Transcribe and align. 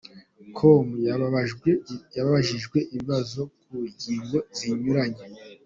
Com, 0.57 0.87
yabajijwe 2.17 2.79
ibibazo 2.93 3.41
ku 3.61 3.73
ngingo 3.91 4.37
zinyuranye. 4.57 5.23